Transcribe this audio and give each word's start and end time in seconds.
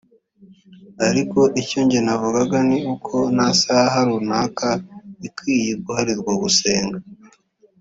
Ariko 1.07 1.39
icyo 1.61 1.79
njye 1.85 1.99
navuga 2.05 2.57
nuko 2.69 3.15
nta 3.35 3.47
saha 3.61 3.99
runaka 4.09 4.67
ikwiye 5.27 5.71
guharirwa 5.83 6.33
gusenga 6.43 6.97